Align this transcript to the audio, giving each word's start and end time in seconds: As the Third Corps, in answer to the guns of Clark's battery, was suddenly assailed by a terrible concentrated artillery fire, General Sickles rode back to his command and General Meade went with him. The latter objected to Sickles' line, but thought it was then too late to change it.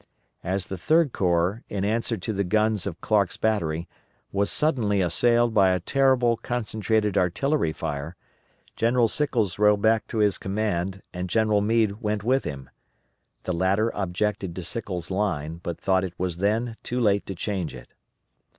As 0.43 0.65
the 0.65 0.79
Third 0.79 1.13
Corps, 1.13 1.61
in 1.69 1.85
answer 1.85 2.17
to 2.17 2.33
the 2.33 2.43
guns 2.43 2.87
of 2.87 2.99
Clark's 3.01 3.37
battery, 3.37 3.87
was 4.31 4.49
suddenly 4.49 4.99
assailed 4.99 5.53
by 5.53 5.69
a 5.69 5.79
terrible 5.79 6.37
concentrated 6.37 7.19
artillery 7.19 7.71
fire, 7.71 8.15
General 8.75 9.07
Sickles 9.07 9.59
rode 9.59 9.83
back 9.83 10.07
to 10.07 10.17
his 10.17 10.39
command 10.39 11.03
and 11.13 11.29
General 11.29 11.61
Meade 11.61 12.01
went 12.01 12.23
with 12.23 12.45
him. 12.45 12.71
The 13.43 13.53
latter 13.53 13.91
objected 13.93 14.55
to 14.55 14.63
Sickles' 14.63 15.11
line, 15.11 15.59
but 15.61 15.79
thought 15.79 16.03
it 16.03 16.15
was 16.17 16.37
then 16.37 16.77
too 16.81 16.99
late 16.99 17.27
to 17.27 17.35
change 17.35 17.75
it. 17.75 17.93